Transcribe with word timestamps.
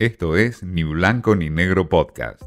Esto 0.00 0.36
es 0.36 0.64
Ni 0.64 0.82
Blanco 0.82 1.36
ni 1.36 1.50
Negro 1.50 1.88
Podcast. 1.88 2.42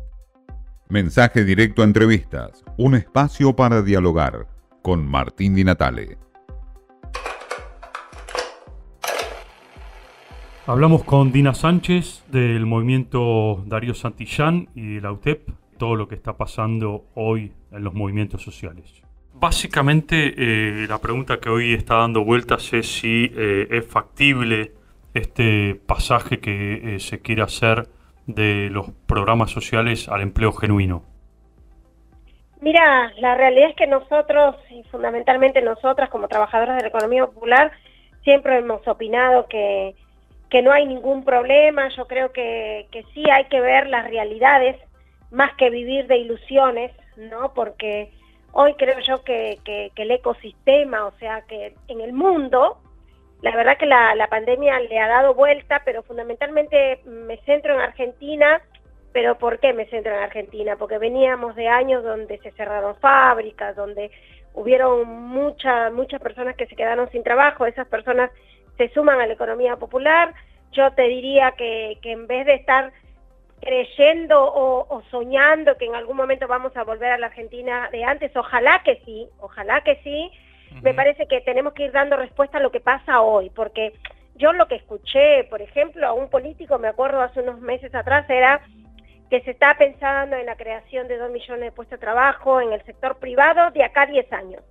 Mensaje 0.90 1.46
directo 1.46 1.82
a 1.82 1.86
entrevistas, 1.86 2.66
un 2.78 2.94
espacio 2.94 3.56
para 3.56 3.82
dialogar 3.82 4.48
con 4.82 5.08
Martín 5.08 5.56
Di 5.56 5.64
Natale. 5.64 6.18
Hablamos 10.66 11.06
con 11.06 11.32
Dina 11.32 11.54
Sánchez 11.54 12.26
del 12.30 12.66
movimiento 12.66 13.64
Darío 13.66 13.94
Santillán 13.94 14.68
y 14.76 14.96
de 14.96 15.02
la 15.02 15.14
UTEP, 15.14 15.50
todo 15.78 15.96
lo 15.96 16.10
que 16.10 16.16
está 16.16 16.36
pasando 16.36 17.06
hoy 17.16 17.54
en 17.72 17.82
los 17.82 17.94
movimientos 17.94 18.42
sociales. 18.42 19.02
Básicamente, 19.34 20.34
eh, 20.36 20.86
la 20.86 21.00
pregunta 21.00 21.40
que 21.40 21.48
hoy 21.48 21.76
está 21.76 21.96
dando 21.96 22.26
vueltas 22.26 22.74
es 22.74 22.92
si 22.92 23.32
eh, 23.34 23.70
es 23.72 23.86
factible 23.86 24.74
este 25.18 25.76
pasaje 25.76 26.40
que 26.40 26.96
eh, 26.96 27.00
se 27.00 27.22
quiere 27.22 27.42
hacer 27.42 27.88
de 28.26 28.70
los 28.72 28.92
programas 29.06 29.52
sociales 29.52 30.10
al 30.10 30.22
empleo 30.22 30.52
genuino. 30.54 31.04
Mira, 32.60 33.12
la 33.20 33.36
realidad 33.36 33.70
es 33.70 33.76
que 33.76 33.88
nosotros, 33.88 34.56
y 34.70 34.84
fundamentalmente 34.90 35.62
nosotras 35.62 36.10
como 36.10 36.28
trabajadoras 36.28 36.78
de 36.78 36.84
la 36.84 36.90
economía 36.90 37.26
popular, 37.26 37.72
siempre 38.24 38.58
hemos 38.58 38.86
opinado 38.88 39.48
que 39.48 39.96
que 40.50 40.62
no 40.62 40.72
hay 40.72 40.86
ningún 40.86 41.24
problema, 41.24 41.90
yo 41.90 42.08
creo 42.08 42.32
que, 42.32 42.88
que 42.92 43.04
sí 43.14 43.24
hay 43.30 43.46
que 43.46 43.60
ver 43.60 43.88
las 43.88 44.10
realidades 44.10 44.78
más 45.32 45.54
que 45.56 45.70
vivir 45.70 46.08
de 46.08 46.18
ilusiones, 46.18 46.92
¿no? 47.18 47.54
Porque 47.54 48.12
hoy 48.54 48.74
creo 48.76 49.00
yo 49.00 49.24
que, 49.24 49.60
que, 49.66 49.92
el 49.96 50.12
ecosistema, 50.12 51.06
o 51.06 51.12
sea, 51.20 51.42
que 51.42 51.76
en 51.90 52.02
el 52.02 52.14
mundo, 52.14 52.78
la 53.42 53.56
verdad 53.56 53.78
que 53.78 53.86
la, 53.86 54.16
la, 54.16 54.28
pandemia 54.28 54.80
le 54.80 55.00
ha 55.00 55.08
dado 55.08 55.34
vuelta, 55.34 55.82
pero 55.86 56.04
fundamentalmente 56.04 57.02
me 57.06 57.38
centro 57.42 57.76
en 57.76 57.82
Argentina, 57.82 58.62
pero 59.14 59.38
¿por 59.38 59.60
qué 59.60 59.74
me 59.74 59.86
centro 59.86 60.14
en 60.14 60.24
Argentina? 60.24 60.76
Porque 60.76 60.98
veníamos 60.98 61.56
de 61.56 61.68
años 61.68 62.04
donde 62.04 62.38
se 62.40 62.52
cerraron 62.52 62.96
fábricas, 62.98 63.76
donde 63.76 64.12
hubieron 64.54 65.08
muchas 65.08 65.94
muchas 65.94 66.20
personas 66.20 66.56
que 66.56 66.66
se 66.66 66.76
quedaron 66.76 67.10
sin 67.12 67.24
trabajo, 67.24 67.66
esas 67.66 67.88
personas 67.88 68.32
se 68.78 68.90
suman 68.90 69.20
a 69.20 69.28
la 69.28 69.34
economía 69.34 69.76
popular. 69.76 70.34
Yo 70.72 70.92
te 70.92 71.04
diría 71.04 71.54
que, 71.58 71.98
en 72.04 72.28
vez 72.28 72.46
de 72.46 72.56
estar 72.56 72.92
creyendo 73.62 74.40
o, 74.40 75.02
soñando 75.10 75.78
que 75.78 75.86
en 75.86 75.96
algún 75.96 76.16
momento 76.16 76.48
vamos 76.48 76.76
a 76.78 76.84
volver 76.84 77.12
a 77.12 77.18
la 77.18 77.28
Argentina 77.28 77.90
de 77.92 78.04
antes, 78.04 78.36
ojalá 78.36 78.82
que 78.84 79.02
sí, 79.04 79.28
ojalá 79.40 79.82
que 79.82 79.96
sí, 80.04 80.32
me 80.82 80.94
parece 80.94 81.28
que 81.28 81.42
tenemos 81.42 81.74
que 81.74 81.86
ir 81.86 81.92
dando 81.92 82.18
respuesta 82.18 82.58
a 82.58 82.62
lo 82.62 82.72
que 82.72 82.80
pasa 82.80 83.22
hoy, 83.22 83.50
porque 83.50 83.94
yo 84.36 84.54
lo 84.54 84.68
que 84.68 84.76
escuché, 84.76 85.44
por 85.46 85.62
ejemplo, 85.62 86.06
a 86.08 86.14
un 86.14 86.30
político, 86.30 86.78
me 86.78 86.88
acuerdo 86.88 87.22
hace 87.22 87.42
unos 87.42 87.60
meses 87.60 87.94
atrás, 87.96 88.30
era 88.30 88.62
que 89.30 89.42
se 89.42 89.52
está 89.52 89.76
pensando 89.78 90.36
en 90.36 90.46
la 90.46 90.56
creación 90.56 91.08
de 91.08 91.18
dos 91.18 91.32
millones 91.32 91.66
de 91.66 91.72
puestos 91.72 92.00
de 92.00 92.06
trabajo 92.06 92.62
en 92.62 92.72
el 92.72 92.84
sector 92.84 93.18
privado 93.18 93.72
de 93.72 93.84
acá 93.84 94.04
a 94.04 94.06
10 94.06 94.32
años. 94.34 94.64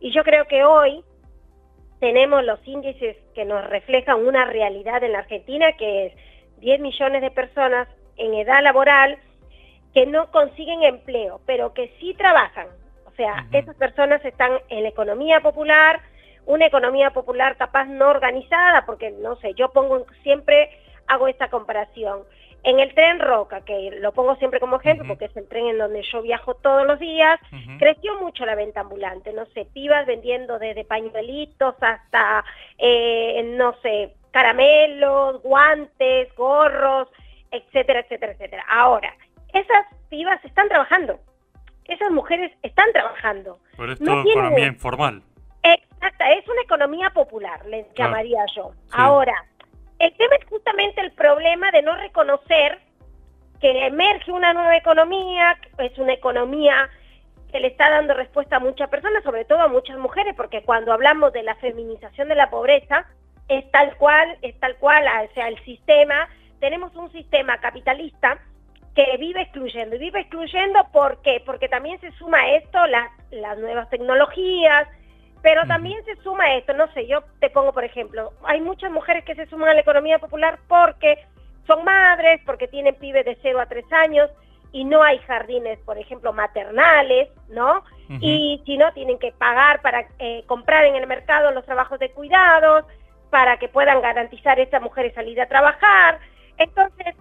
Y 0.00 0.10
yo 0.12 0.24
creo 0.24 0.46
que 0.46 0.64
hoy 0.64 1.04
tenemos 2.00 2.42
los 2.44 2.58
índices 2.66 3.16
que 3.34 3.44
nos 3.44 3.64
reflejan 3.68 4.26
una 4.26 4.44
realidad 4.44 5.04
en 5.04 5.12
la 5.12 5.20
Argentina, 5.20 5.72
que 5.74 6.06
es 6.06 6.12
10 6.58 6.80
millones 6.80 7.22
de 7.22 7.30
personas 7.30 7.86
en 8.16 8.34
edad 8.34 8.62
laboral 8.62 9.18
que 9.94 10.06
no 10.06 10.30
consiguen 10.30 10.82
empleo, 10.82 11.40
pero 11.46 11.74
que 11.74 11.92
sí 12.00 12.14
trabajan. 12.14 12.66
O 13.12 13.16
sea, 13.16 13.46
esas 13.52 13.76
personas 13.76 14.24
están 14.24 14.52
en 14.68 14.84
la 14.84 14.88
economía 14.88 15.40
popular, 15.40 16.00
una 16.46 16.66
economía 16.66 17.10
popular 17.10 17.56
capaz 17.56 17.84
no 17.84 18.08
organizada, 18.08 18.86
porque 18.86 19.10
no 19.10 19.36
sé, 19.36 19.54
yo 19.54 19.70
pongo 19.70 20.06
siempre, 20.22 20.70
hago 21.06 21.28
esta 21.28 21.48
comparación. 21.48 22.22
En 22.64 22.78
el 22.78 22.94
tren 22.94 23.18
Roca, 23.18 23.62
que 23.62 23.90
lo 24.00 24.12
pongo 24.12 24.36
siempre 24.36 24.60
como 24.60 24.76
ejemplo 24.76 25.06
porque 25.06 25.24
es 25.24 25.36
el 25.36 25.48
tren 25.48 25.66
en 25.66 25.78
donde 25.78 26.02
yo 26.12 26.22
viajo 26.22 26.54
todos 26.54 26.86
los 26.86 27.00
días, 27.00 27.40
creció 27.78 28.18
mucho 28.20 28.46
la 28.46 28.54
venta 28.54 28.80
ambulante, 28.80 29.32
no 29.32 29.46
sé, 29.46 29.66
pibas 29.74 30.06
vendiendo 30.06 30.60
desde 30.60 30.84
pañuelitos 30.84 31.74
hasta, 31.80 32.44
eh, 32.78 33.42
no 33.56 33.74
sé, 33.82 34.14
caramelos, 34.30 35.42
guantes, 35.42 36.32
gorros, 36.36 37.08
etcétera, 37.50 38.00
etcétera, 38.00 38.32
etcétera. 38.32 38.64
Ahora, 38.68 39.12
esas 39.52 39.84
pibas 40.08 40.42
están 40.44 40.68
trabajando, 40.68 41.18
esas 41.86 42.10
mujeres 42.10 42.52
están 42.62 42.90
trabajando. 42.92 43.58
Pero 43.76 43.92
es 43.92 44.00
economía 44.00 44.66
informal. 44.66 45.22
Exacta, 45.62 46.32
es 46.32 46.46
una 46.48 46.62
economía 46.62 47.10
popular, 47.10 47.64
les 47.66 47.86
llamaría 47.94 48.44
yo. 48.54 48.72
Ahora, 48.90 49.34
el 49.98 50.12
tema 50.16 50.34
es 50.40 50.48
justamente 50.48 51.00
el 51.00 51.12
problema 51.12 51.70
de 51.70 51.82
no 51.82 51.94
reconocer 51.96 52.80
que 53.60 53.86
emerge 53.86 54.32
una 54.32 54.52
nueva 54.52 54.76
economía, 54.76 55.56
es 55.78 55.96
una 55.98 56.14
economía 56.14 56.90
que 57.52 57.60
le 57.60 57.68
está 57.68 57.90
dando 57.90 58.14
respuesta 58.14 58.56
a 58.56 58.60
muchas 58.60 58.88
personas, 58.88 59.22
sobre 59.22 59.44
todo 59.44 59.60
a 59.60 59.68
muchas 59.68 59.98
mujeres, 59.98 60.34
porque 60.36 60.62
cuando 60.62 60.92
hablamos 60.92 61.32
de 61.32 61.44
la 61.44 61.54
feminización 61.56 62.28
de 62.28 62.34
la 62.34 62.50
pobreza, 62.50 63.06
es 63.48 63.70
tal 63.70 63.96
cual, 63.96 64.36
es 64.42 64.58
tal 64.58 64.76
cual, 64.76 65.04
o 65.06 65.34
sea, 65.34 65.48
el 65.48 65.62
sistema, 65.64 66.28
tenemos 66.58 66.94
un 66.96 67.12
sistema 67.12 67.58
capitalista 67.58 68.40
que 68.94 69.16
vive 69.18 69.42
excluyendo, 69.42 69.96
y 69.96 69.98
vive 69.98 70.20
excluyendo 70.20 70.80
¿por 70.92 71.22
qué? 71.22 71.42
Porque 71.44 71.68
también 71.68 72.00
se 72.00 72.10
suma 72.12 72.38
a 72.38 72.56
esto 72.56 72.86
las, 72.86 73.10
las 73.30 73.58
nuevas 73.58 73.88
tecnologías, 73.88 74.86
pero 75.42 75.66
también 75.66 76.04
se 76.04 76.16
suma 76.16 76.54
esto, 76.54 76.72
no 76.74 76.92
sé, 76.92 77.06
yo 77.06 77.22
te 77.40 77.50
pongo 77.50 77.72
por 77.72 77.84
ejemplo, 77.84 78.32
hay 78.44 78.60
muchas 78.60 78.90
mujeres 78.90 79.24
que 79.24 79.34
se 79.34 79.46
suman 79.46 79.70
a 79.70 79.74
la 79.74 79.80
economía 79.80 80.18
popular 80.18 80.58
porque 80.68 81.18
son 81.66 81.84
madres, 81.84 82.40
porque 82.44 82.68
tienen 82.68 82.94
pibes 82.96 83.24
de 83.24 83.38
0 83.42 83.60
a 83.60 83.66
3 83.66 83.84
años 83.92 84.30
y 84.72 84.84
no 84.84 85.02
hay 85.02 85.18
jardines, 85.18 85.78
por 85.80 85.98
ejemplo, 85.98 86.32
maternales, 86.32 87.28
¿no? 87.48 87.84
Y 88.20 88.62
si 88.66 88.76
no, 88.76 88.92
tienen 88.92 89.18
que 89.18 89.32
pagar 89.32 89.80
para 89.80 90.06
eh, 90.18 90.44
comprar 90.46 90.84
en 90.84 90.96
el 90.96 91.06
mercado 91.06 91.50
los 91.50 91.64
trabajos 91.64 91.98
de 91.98 92.10
cuidados, 92.10 92.84
para 93.30 93.56
que 93.56 93.68
puedan 93.68 94.02
garantizar 94.02 94.58
a 94.58 94.62
estas 94.62 94.82
mujeres 94.82 95.14
salir 95.14 95.40
a 95.40 95.48
trabajar. 95.48 96.20
Entonces, 96.58 97.14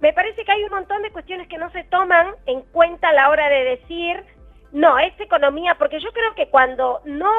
me 0.00 0.12
parece 0.12 0.44
que 0.44 0.52
hay 0.52 0.64
un 0.64 0.70
montón 0.70 1.02
de 1.02 1.10
cuestiones 1.10 1.48
que 1.48 1.58
no 1.58 1.70
se 1.70 1.84
toman 1.84 2.34
en 2.46 2.62
cuenta 2.72 3.10
a 3.10 3.12
la 3.12 3.28
hora 3.28 3.48
de 3.48 3.64
decir, 3.64 4.24
no, 4.72 4.98
es 4.98 5.18
economía, 5.20 5.76
porque 5.76 6.00
yo 6.00 6.10
creo 6.12 6.34
que 6.34 6.48
cuando 6.48 7.00
no 7.04 7.30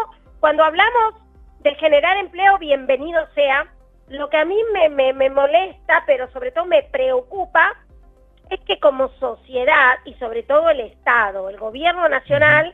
cuando 0.42 0.64
hablamos 0.64 1.14
de 1.60 1.76
generar 1.76 2.18
empleo, 2.18 2.58
bienvenido 2.58 3.24
sea. 3.36 3.72
Lo 4.08 4.28
que 4.30 4.38
a 4.38 4.44
mí 4.44 4.58
me, 4.90 5.30
molesta, 5.30 6.04
pero 6.08 6.30
sobre 6.32 6.52
todo 6.52 6.66
me 6.66 6.82
preocupa, 6.82 7.78
es 8.50 8.60
que 8.62 8.80
como 8.80 9.10
sociedad 9.20 10.00
y 10.04 10.16
sobre 10.16 10.42
todo 10.42 10.72
el 10.72 10.82
Estado, 10.82 11.48
el 11.48 11.58
gobierno 11.58 12.10
nacional, 12.10 12.74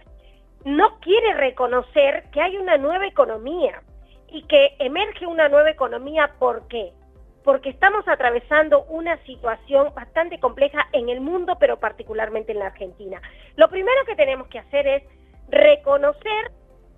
no 0.64 0.98
quiere 1.02 1.34
reconocer 1.34 2.24
que 2.32 2.42
hay 2.42 2.56
una 2.56 2.78
nueva 2.78 3.06
economía 3.06 3.84
y 4.30 4.44
que 4.44 4.78
emerge 4.80 5.28
una 5.28 5.50
nueva 5.50 5.70
economía. 5.70 6.32
¿Por 6.40 6.70
qué? 6.70 6.94
Porque 7.48 7.70
estamos 7.70 8.06
atravesando 8.10 8.84
una 8.90 9.16
situación 9.24 9.94
bastante 9.96 10.38
compleja 10.38 10.90
en 10.92 11.08
el 11.08 11.22
mundo, 11.22 11.56
pero 11.58 11.80
particularmente 11.80 12.52
en 12.52 12.60
la 12.60 12.66
Argentina. 12.66 13.22
Lo 13.56 13.70
primero 13.70 14.04
que 14.06 14.18
tenemos 14.18 14.50
que 14.50 14.60
hacer 14.60 14.86
es 14.86 15.04
reconocer 15.48 16.52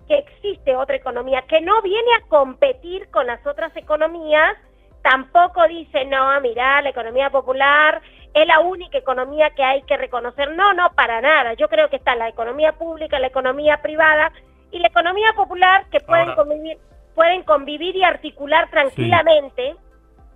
que 0.08 0.18
existe 0.18 0.74
otra 0.74 0.96
economía 0.96 1.42
que 1.42 1.60
no 1.60 1.80
viene 1.82 2.08
a 2.16 2.26
competir 2.26 3.08
con 3.10 3.28
las 3.28 3.46
otras 3.46 3.76
economías, 3.76 4.56
tampoco 5.02 5.68
dice, 5.68 6.04
no, 6.06 6.40
mira, 6.40 6.82
la 6.82 6.90
economía 6.90 7.30
popular 7.30 8.02
es 8.34 8.44
la 8.48 8.58
única 8.58 8.98
economía 8.98 9.50
que 9.50 9.62
hay 9.62 9.82
que 9.82 9.96
reconocer. 9.98 10.50
No, 10.56 10.74
no, 10.74 10.90
para 10.96 11.20
nada. 11.20 11.54
Yo 11.54 11.68
creo 11.68 11.88
que 11.90 11.94
está 11.94 12.16
la 12.16 12.28
economía 12.28 12.72
pública, 12.72 13.20
la 13.20 13.28
economía 13.28 13.82
privada 13.82 14.32
y 14.72 14.80
la 14.80 14.88
economía 14.88 15.32
popular 15.36 15.86
que 15.92 16.00
pueden, 16.00 16.34
convivir, 16.34 16.76
pueden 17.14 17.44
convivir 17.44 17.94
y 17.94 18.02
articular 18.02 18.68
tranquilamente 18.68 19.76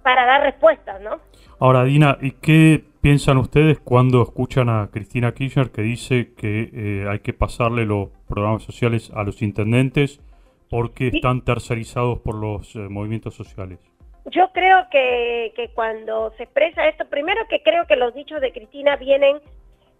para 0.05 0.27
dar 0.27 0.43
respuestas, 0.43 1.01
¿no? 1.01 1.19
Ahora, 1.59 1.83
Dina, 1.85 2.19
¿y 2.21 2.33
qué 2.33 2.85
piensan 3.01 3.39
ustedes 3.39 3.81
cuando 3.81 4.23
escuchan 4.23 4.69
a 4.69 4.91
Cristina 4.93 5.33
Kirchner 5.33 5.71
que 5.71 5.81
dice 5.83 6.35
que 6.35 6.71
eh, 6.73 7.09
hay 7.09 7.21
que 7.21 7.33
pasarle 7.33 7.87
los 7.87 8.11
programas 8.29 8.63
sociales 8.63 9.11
a 9.15 9.25
los 9.25 9.41
intendentes 9.41 10.21
porque 10.69 11.09
están 11.09 11.43
tercerizados 11.43 12.21
por 12.21 12.35
los 12.35 12.77
eh, 12.77 12.81
movimientos 12.81 13.35
sociales? 13.35 13.79
Yo 14.27 14.53
creo 14.53 14.89
que, 14.91 15.71
cuando 15.75 16.33
se 16.37 16.45
expresa 16.45 16.87
esto, 16.87 17.07
primero 17.07 17.41
que 17.49 17.63
creo 17.63 17.87
que 17.87 17.97
los 17.97 18.15
dichos 18.15 18.43
de 18.43 18.53
Cristina 18.53 18.97
vienen 18.97 19.39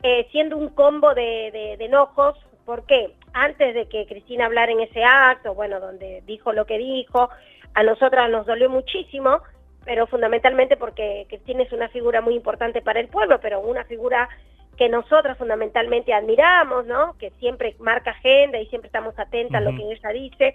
eh, 0.03 0.27
siendo 0.33 0.59
un 0.59 0.69
combo 0.69 1.15
de, 1.15 1.51
de, 1.79 1.85
enojos, 1.85 2.37
porque 2.67 3.15
antes 3.33 3.75
de 3.75 3.89
que 3.89 4.07
Cristina 4.07 4.47
hablara 4.47 4.71
en 4.73 4.81
ese 4.81 5.03
acto, 5.03 5.55
bueno, 5.55 5.81
donde 5.81 6.23
dijo 6.27 6.53
lo 6.53 6.67
que 6.67 6.77
dijo, 6.77 7.31
a 7.73 7.83
nosotras 7.83 8.31
nos 8.31 8.47
dolió 8.47 8.69
muchísimo, 8.69 9.41
pero 9.85 10.07
fundamentalmente 10.07 10.77
porque 10.77 11.27
Cristina 11.29 11.63
es 11.63 11.73
una 11.73 11.89
figura 11.89 12.21
muy 12.21 12.35
importante 12.35 12.83
para 12.83 13.01
el 13.01 13.09
pueblo, 13.09 13.41
pero 13.41 13.61
una 13.61 13.85
figura 13.85 14.29
que 14.77 14.89
nosotros 14.89 15.39
fundamentalmente 15.39 16.13
admiramos, 16.13 16.87
¿no? 16.87 17.17
Que 17.19 17.31
siempre 17.39 17.77
marca 17.79 18.11
agenda 18.11 18.59
y 18.59 18.67
siempre 18.67 18.89
estamos 18.89 19.19
atentas 19.19 19.61
a 19.61 19.71
lo 19.71 19.77
que 19.77 19.93
ella 19.93 20.09
dice. 20.11 20.55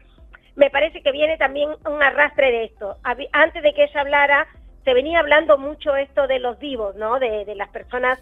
Me 0.55 0.69
parece 0.69 1.01
que 1.01 1.11
viene 1.11 1.37
también 1.37 1.69
un 1.85 2.03
arrastre 2.03 2.51
de 2.51 2.63
esto. 2.65 2.97
Antes 3.31 3.63
de 3.63 3.73
que 3.73 3.83
ella 3.83 4.01
hablara, 4.01 4.47
se 4.83 4.93
venía 4.93 5.19
hablando 5.19 5.57
mucho 5.57 5.95
esto 5.95 6.27
de 6.27 6.39
los 6.39 6.59
vivos, 6.59 6.95
¿no? 6.95 7.19
De, 7.19 7.45
las 7.55 7.69
personas 7.69 8.19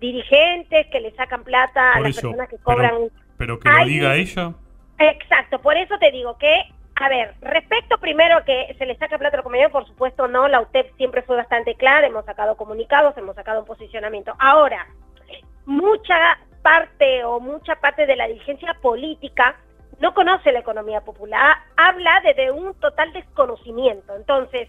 dirigentes 0.00 0.86
que 0.88 1.00
le 1.00 1.10
sacan 1.12 1.44
plata 1.44 1.92
a 1.92 2.00
las 2.00 2.14
personas 2.14 2.48
que 2.48 2.58
cobran. 2.58 3.10
Pero, 3.36 3.58
que 3.58 3.68
lo 3.68 3.84
diga 3.84 4.16
ella. 4.16 4.54
Exacto, 4.98 5.60
por 5.60 5.76
eso 5.76 5.98
te 5.98 6.10
digo 6.10 6.38
que, 6.38 6.62
a 6.96 7.08
ver, 7.08 7.34
respecto 7.40 7.98
primero 7.98 8.36
a 8.36 8.44
que 8.44 8.74
se 8.78 8.86
le 8.86 8.96
saca 8.96 9.18
plata 9.18 9.38
a 9.38 9.42
los 9.42 9.72
por 9.72 9.86
supuesto 9.86 10.28
no, 10.28 10.46
la 10.46 10.60
UTEP 10.60 10.96
siempre 10.96 11.22
fue 11.22 11.36
bastante 11.36 11.74
clara, 11.74 12.06
hemos 12.06 12.24
sacado 12.24 12.56
comunicados, 12.56 13.16
hemos 13.16 13.34
sacado 13.34 13.60
un 13.60 13.66
posicionamiento. 13.66 14.34
Ahora, 14.38 14.86
mucha 15.66 16.38
parte 16.62 17.24
o 17.24 17.40
mucha 17.40 17.76
parte 17.76 18.06
de 18.06 18.16
la 18.16 18.28
dirigencia 18.28 18.74
política 18.80 19.56
no 20.00 20.14
conoce 20.14 20.52
la 20.52 20.60
economía 20.60 21.00
popular, 21.00 21.56
habla 21.76 22.20
desde 22.22 22.50
un 22.50 22.74
total 22.74 23.12
desconocimiento. 23.12 24.14
Entonces, 24.16 24.68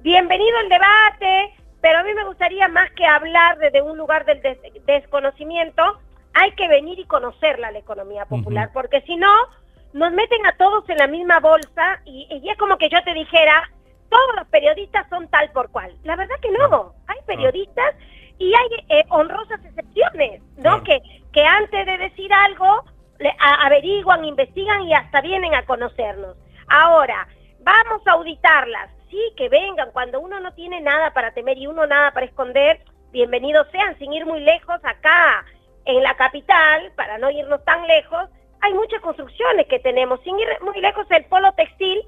bienvenido 0.00 0.58
al 0.58 0.68
debate, 0.68 1.54
pero 1.80 1.98
a 1.98 2.02
mí 2.02 2.12
me 2.14 2.24
gustaría 2.24 2.68
más 2.68 2.90
que 2.92 3.06
hablar 3.06 3.58
desde 3.58 3.82
un 3.82 3.96
lugar 3.96 4.26
del 4.26 4.40
desconocimiento, 4.84 5.98
hay 6.34 6.52
que 6.52 6.68
venir 6.68 6.98
y 6.98 7.04
conocerla 7.04 7.70
la 7.70 7.78
economía 7.78 8.26
popular, 8.26 8.70
porque 8.72 9.00
si 9.02 9.16
no, 9.16 9.32
nos 9.94 10.12
meten 10.12 10.44
a 10.44 10.56
todos 10.56 10.86
en 10.90 10.98
la 10.98 11.06
misma 11.06 11.38
bolsa 11.38 12.00
y, 12.04 12.42
es 12.50 12.58
como 12.58 12.76
que 12.76 12.88
yo 12.88 13.02
te 13.04 13.14
dijera, 13.14 13.70
todos 14.10 14.36
los 14.36 14.48
periodistas 14.48 15.08
son 15.08 15.28
tal 15.28 15.50
por 15.52 15.70
cual. 15.70 15.94
La 16.02 16.16
verdad 16.16 16.34
que 16.42 16.50
no, 16.50 16.92
hay 17.06 17.18
periodistas 17.26 17.94
y 18.38 18.52
hay 18.54 18.84
eh, 18.88 19.04
honrosas 19.08 19.64
excepciones, 19.64 20.42
¿no? 20.56 20.82
Que, 20.82 21.00
que 21.32 21.44
antes 21.44 21.86
de 21.86 21.96
decir 21.96 22.32
algo 22.32 22.84
averiguan, 23.38 24.24
investigan 24.24 24.82
y 24.82 24.92
hasta 24.92 25.20
vienen 25.20 25.54
a 25.54 25.64
conocernos. 25.64 26.36
Ahora, 26.66 27.28
vamos 27.60 28.04
a 28.06 28.12
auditarlas, 28.12 28.90
sí, 29.10 29.32
que 29.36 29.48
vengan, 29.48 29.92
cuando 29.92 30.18
uno 30.18 30.40
no 30.40 30.52
tiene 30.54 30.80
nada 30.80 31.12
para 31.12 31.30
temer 31.30 31.56
y 31.56 31.68
uno 31.68 31.86
nada 31.86 32.10
para 32.10 32.26
esconder, 32.26 32.80
bienvenidos 33.12 33.68
sean, 33.70 33.96
sin 33.98 34.12
ir 34.12 34.26
muy 34.26 34.40
lejos, 34.40 34.80
acá 34.82 35.44
en 35.84 36.02
la 36.02 36.16
capital, 36.16 36.90
para 36.96 37.16
no 37.18 37.30
irnos 37.30 37.64
tan 37.64 37.86
lejos, 37.86 38.28
hay 38.64 38.74
muchas 38.74 39.00
construcciones 39.02 39.66
que 39.66 39.78
tenemos, 39.78 40.20
sin 40.22 40.38
ir 40.38 40.48
muy 40.62 40.80
lejos, 40.80 41.06
el 41.10 41.24
polo 41.26 41.52
textil 41.52 42.00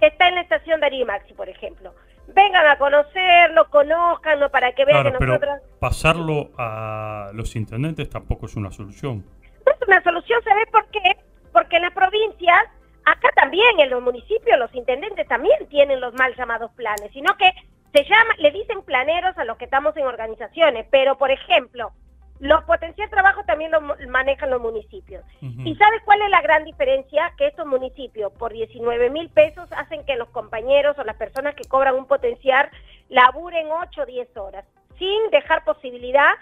que 0.00 0.06
está 0.06 0.28
en 0.28 0.36
la 0.36 0.42
estación 0.42 0.80
de 0.80 0.86
Arimaxi, 0.86 1.34
por 1.34 1.48
ejemplo. 1.48 1.92
Vengan 2.28 2.66
a 2.66 2.78
conocerlo, 2.78 3.68
conozcanlo 3.68 4.50
para 4.50 4.72
que 4.72 4.84
vean 4.84 5.04
que 5.04 5.10
nosotros... 5.10 5.60
pasarlo 5.80 6.50
a 6.56 7.30
los 7.34 7.54
intendentes 7.56 8.08
tampoco 8.08 8.46
es 8.46 8.56
una 8.56 8.70
solución 8.70 9.24
es 9.66 9.88
una 9.88 10.02
solución, 10.02 10.40
¿sabes 10.44 10.66
por 10.70 10.86
qué? 10.90 11.16
Porque 11.52 11.76
en 11.76 11.82
las 11.82 11.92
provincias, 11.92 12.64
acá 13.04 13.30
también, 13.34 13.80
en 13.80 13.90
los 13.90 14.02
municipios, 14.02 14.58
los 14.58 14.74
intendentes 14.74 15.26
también 15.28 15.66
tienen 15.68 16.00
los 16.00 16.14
mal 16.14 16.34
llamados 16.36 16.70
planes, 16.72 17.10
sino 17.12 17.36
que 17.36 17.50
se 17.92 18.04
llama, 18.04 18.34
le 18.38 18.50
dicen 18.50 18.82
planeros 18.82 19.36
a 19.38 19.44
los 19.44 19.56
que 19.56 19.64
estamos 19.64 19.96
en 19.96 20.06
organizaciones, 20.06 20.86
pero 20.90 21.16
por 21.16 21.30
ejemplo, 21.30 21.92
los 22.40 22.64
potencial 22.64 23.08
trabajo 23.10 23.42
también 23.44 23.70
lo 23.70 23.80
manejan 24.08 24.50
los 24.50 24.60
municipios. 24.60 25.24
¿Y 25.40 25.74
sabes 25.76 26.02
cuál 26.04 26.20
es 26.22 26.30
la 26.30 26.42
gran 26.42 26.64
diferencia? 26.64 27.32
Que 27.38 27.46
estos 27.46 27.66
municipios 27.66 28.32
por 28.32 28.52
19 28.52 29.10
mil 29.10 29.30
pesos 29.30 29.68
hacen 29.72 30.04
que 30.04 30.16
los 30.16 30.28
compañeros 30.30 30.98
o 30.98 31.04
las 31.04 31.16
personas 31.16 31.54
que 31.54 31.68
cobran 31.68 31.94
un 31.94 32.06
potencial 32.06 32.68
laburen 33.08 33.68
8 33.70 34.02
o 34.02 34.06
10 34.06 34.36
horas, 34.36 34.64
sin 34.98 35.30
dejar 35.30 35.64
posibilidad 35.64 36.32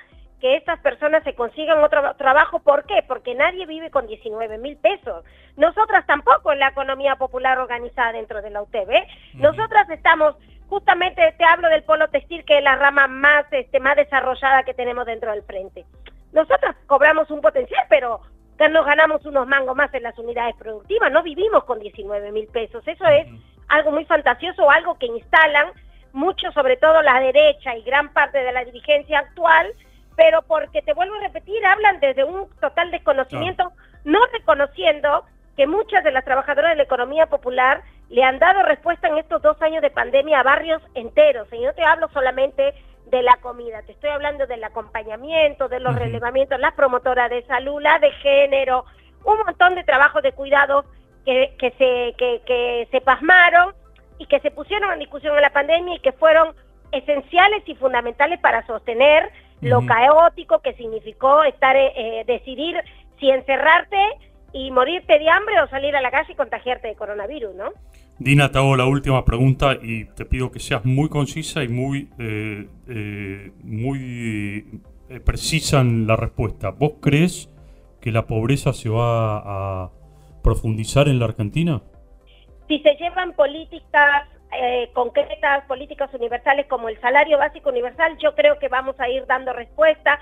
que 0.43 0.56
estas 0.56 0.81
personas 0.81 1.23
se 1.23 1.37
consigan 1.37 1.85
otro 1.85 2.15
trabajo. 2.17 2.59
¿Por 2.59 2.85
qué? 2.85 3.05
Porque 3.06 3.33
nadie 3.37 3.65
vive 3.65 3.93
con 3.93 4.09
19 4.09 4.59
mil 4.59 4.77
pesos. 4.77 5.25
Nosotras 5.56 6.05
tampoco 6.05 6.50
en 6.53 6.59
la 6.59 6.69
economía 6.69 7.15
popular 7.15 7.59
organizada 7.59 8.11
dentro 8.11 8.43
de 8.43 8.50
la. 8.50 8.89
¿eh? 8.91 9.06
Nosotras 9.35 9.89
estamos, 9.91 10.35
justamente 10.69 11.35
te 11.37 11.44
hablo 11.44 11.69
del 11.69 11.82
polo 11.82 12.09
textil, 12.09 12.44
que 12.44 12.59
es 12.59 12.64
la 12.64 12.76
rama 12.76 13.06
más, 13.06 13.44
este, 13.50 13.81
más 13.81 13.97
desarrollada 13.97 14.62
que 14.62 14.75
tenemos 14.75 15.06
dentro 15.06 15.32
del 15.32 15.43
frente. 15.43 15.85
Nosotras 16.32 16.76
cobramos 16.87 17.31
un 17.31 17.41
potencial, 17.41 17.85
pero 17.88 18.20
nos 18.70 18.87
ganamos 18.87 19.25
unos 19.26 19.47
mangos 19.47 19.76
más 19.76 19.93
en 19.94 20.03
las 20.03 20.19
unidades 20.19 20.55
productivas. 20.56 21.11
No 21.11 21.23
vivimos 21.23 21.64
con 21.64 21.79
19 21.79 22.32
mil 22.32 22.47
pesos. 22.49 22.87
Eso 22.87 23.05
es 23.06 23.26
algo 23.69 23.91
muy 23.91 24.05
fantasioso, 24.05 24.70
algo 24.70 24.99
que 24.99 25.06
instalan 25.06 25.69
mucho, 26.12 26.53
sobre 26.53 26.76
todo 26.76 27.03
la 27.03 27.20
derecha 27.20 27.75
y 27.76 27.82
gran 27.82 28.12
parte 28.12 28.38
de 28.38 28.53
la 28.53 28.65
dirigencia 28.65 29.20
actual, 29.20 29.73
pero 30.17 30.43
porque 30.43 30.82
te 30.82 30.93
vuelvo 30.93 31.15
a 31.17 31.20
repetir, 31.20 31.65
hablan 31.65 32.00
desde 32.00 32.25
un 32.25 32.49
total 32.61 32.91
desconocimiento, 32.91 33.73
no 34.05 34.20
reconociendo 34.26 35.25
que 35.57 35.67
muchas 35.67 36.03
de 36.05 36.13
las 36.13 36.25
trabajadoras 36.25 36.71
de 36.71 36.77
la 36.77 36.83
economía 36.85 37.27
popular 37.27 37.83
le 38.09 38.23
han 38.23 38.39
dado 38.39 38.63
respuesta 38.63 39.09
en 39.09 39.19
estos 39.19 39.43
dos 39.43 39.61
años 39.63 39.83
de 39.83 39.91
pandemia 39.91 40.41
a 40.41 40.43
barrios 40.43 40.83
enteros. 40.95 41.49
Y 41.53 41.61
no 41.61 41.73
te 41.75 41.85
hablo 41.85 42.09
solamente 42.13 42.75
de 43.07 43.23
la 43.23 43.37
comida, 43.37 43.83
te 43.83 43.93
estoy 43.93 44.11
hablando 44.11 44.47
del 44.47 44.65
acompañamiento, 44.65 45.69
de 45.69 45.81
los 45.81 45.95
relevamientos, 45.95 46.59
las 46.59 46.73
promotoras 46.75 47.29
de 47.29 47.45
salud, 47.45 47.81
la 47.83 47.99
de 47.99 48.11
género, 48.13 48.87
un 49.25 49.37
montón 49.45 49.75
de 49.75 49.85
trabajos 49.85 50.23
de 50.23 50.33
cuidado 50.33 50.85
que, 51.27 51.55
que, 51.59 51.71
se, 51.73 52.15
que, 52.17 52.43
que 52.47 52.89
se 52.91 53.01
pasmaron 53.03 53.75
y 54.19 54.27
que 54.27 54.41
se 54.41 54.51
pusieron 54.51 54.93
en 54.93 55.01
discusión 55.01 55.37
en 55.37 55.43
la 55.43 55.53
pandemia 55.53 55.97
y 55.97 56.01
que 56.01 56.13
fueron 56.13 56.55
esenciales 56.91 57.63
y 57.67 57.75
fundamentales 57.75 58.41
para 58.41 58.67
sostener 58.67 59.31
lo 59.61 59.85
caótico 59.87 60.61
que 60.61 60.75
significó 60.75 61.45
estar 61.45 61.77
eh, 61.77 61.93
eh, 61.95 62.25
decidir 62.27 62.83
si 63.19 63.31
encerrarte 63.31 63.97
y 64.53 64.71
morirte 64.71 65.19
de 65.19 65.29
hambre 65.29 65.61
o 65.61 65.69
salir 65.69 65.95
a 65.97 66.01
la 66.01 66.11
calle 66.11 66.33
y 66.33 66.37
contagiarte 66.37 66.89
de 66.89 66.95
coronavirus, 66.95 67.55
¿no? 67.55 67.71
Dina, 68.19 68.51
te 68.51 68.59
hago 68.59 68.77
la 68.77 68.87
última 68.87 69.25
pregunta 69.25 69.79
y 69.81 70.05
te 70.05 70.25
pido 70.25 70.51
que 70.51 70.61
seas 70.61 70.85
muy 70.85 71.09
concisa 71.09 71.65
y 71.65 71.69
muy, 71.69 72.09
eh, 72.19 73.51
muy 73.65 74.83
precisa 75.25 75.81
en 75.81 76.07
la 76.07 76.17
respuesta. 76.17 76.71
¿Vos 76.71 76.95
crees 77.01 77.51
que 78.01 78.13
la 78.13 78.27
pobreza 78.27 78.73
se 78.73 78.89
va 78.89 79.39
a 79.85 79.91
profundizar 80.43 81.09
en 81.09 81.19
la 81.19 81.27
Argentina? 81.27 81.83
Si 82.69 82.79
se 82.81 82.95
llevan 82.97 83.33
políticas 83.33 84.29
eh, 84.53 84.91
concretas, 84.93 85.65
políticas 85.67 86.13
universales 86.13 86.67
como 86.67 86.89
el 86.89 87.01
salario 87.01 87.39
básico 87.39 87.71
universal, 87.71 88.19
yo 88.19 88.35
creo 88.35 88.59
que 88.59 88.69
vamos 88.69 88.99
a 88.99 89.09
ir 89.09 89.25
dando 89.27 89.53
respuesta. 89.53 90.19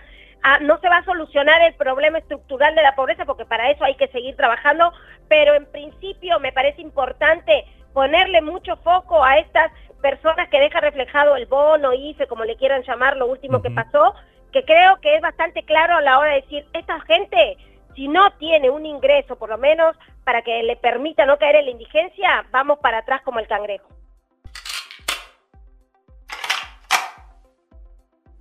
No 0.61 0.79
se 0.81 0.89
va 0.89 0.99
a 0.99 1.05
solucionar 1.05 1.63
el 1.63 1.75
problema 1.75 2.19
estructural 2.19 2.75
de 2.75 2.83
la 2.83 2.95
pobreza 2.95 3.25
porque 3.25 3.45
para 3.45 3.71
eso 3.71 3.85
hay 3.85 3.95
que 3.97 4.09
seguir 4.09 4.37
trabajando, 4.37 4.93
pero 5.29 5.55
en 5.55 5.67
principio 5.67 6.41
me 6.41 6.53
parece 6.53 6.81
importante 6.81 7.65
ponerle 7.93 8.41
mucho 8.41 8.77
foco 8.77 9.23
a 9.23 9.39
estas 9.39 9.71
personas 10.01 10.49
que 10.49 10.61
deja 10.61 10.81
reflejado 10.81 11.37
el 11.37 11.47
bono, 11.47 11.93
IFE, 11.93 12.27
como 12.27 12.45
le 12.45 12.57
quieran 12.57 12.83
llamar, 12.83 13.17
lo 13.17 13.27
último 13.27 13.61
que 13.61 13.71
pasó, 13.71 14.15
que 14.53 14.65
creo 14.65 15.01
que 15.01 15.17
es 15.17 15.21
bastante 15.21 15.63
claro 15.65 15.97
a 15.97 16.01
la 16.01 16.19
hora 16.19 16.31
de 16.31 16.41
decir, 16.43 16.67
esta 16.73 16.99
gente, 17.01 17.57
si 17.95 18.09
no 18.09 18.31
tiene 18.39 18.71
un 18.71 18.87
ingreso, 18.87 19.37
por 19.37 19.51
lo 19.51 19.59
menos 19.59 19.97
para 20.25 20.43
que 20.43 20.63
le 20.63 20.77
permita 20.77 21.27
no 21.27 21.39
caer 21.39 21.57
en 21.57 21.65
la 21.67 21.71
indigencia, 21.73 22.47
vamos 22.51 22.79
para 22.79 22.99
atrás 22.99 23.21
como 23.23 23.41
el 23.41 23.47
cangrejo. 23.47 23.89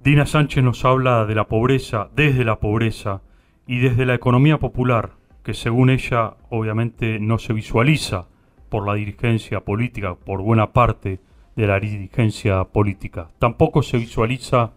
Dina 0.02 0.26
Sánchez 0.26 0.64
nos 0.64 0.86
habla 0.86 1.26
de 1.26 1.36
la 1.36 1.50
pobreza 1.50 2.10
desde 2.16 2.46
la 2.46 2.60
pobreza 2.62 3.22
y 3.68 3.80
desde 3.80 4.06
la 4.06 4.14
economía 4.14 4.58
popular, 4.58 5.18
que 5.44 5.54
según 5.54 5.90
ella 5.90 6.38
obviamente 6.50 7.20
no 7.20 7.38
se 7.38 7.52
visualiza 7.52 8.28
por 8.70 8.88
la 8.88 8.94
dirigencia 8.94 9.60
política, 9.60 10.16
por 10.16 10.42
buena 10.42 10.72
parte 10.72 11.20
de 11.58 11.68
la 11.68 11.82
dirigencia 11.82 12.64
política. 12.64 13.30
Tampoco 13.40 13.84
se 13.84 13.98
visualiza 13.98 14.72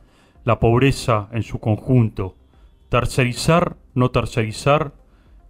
la 0.44 0.58
pobreza 0.58 1.28
en 1.30 1.44
su 1.44 1.60
conjunto. 1.60 2.34
Tercerizar, 2.88 3.76
no 3.94 4.10
tercerizar, 4.10 4.92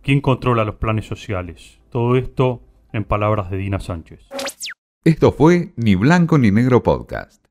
¿quién 0.02 0.21
controla 0.21 0.67
los 0.67 0.75
planes 0.75 1.07
sociales? 1.07 1.81
Todo 1.88 2.17
esto 2.17 2.61
en 2.93 3.05
palabras 3.05 3.50
de 3.50 3.57
Dina 3.57 3.81
Sánchez. 3.81 4.29
Esto 5.02 5.33
fue 5.33 5.73
Ni 5.76 5.95
Blanco 5.95 6.37
ni 6.37 6.50
Negro 6.50 6.83
Podcast. 6.83 7.41